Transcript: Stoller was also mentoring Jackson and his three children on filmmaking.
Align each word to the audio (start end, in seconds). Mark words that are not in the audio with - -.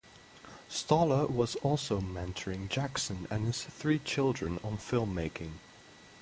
Stoller 0.67 1.27
was 1.27 1.53
also 1.57 1.99
mentoring 2.01 2.67
Jackson 2.69 3.27
and 3.29 3.45
his 3.45 3.61
three 3.65 3.99
children 3.99 4.59
on 4.63 4.79
filmmaking. 4.79 5.51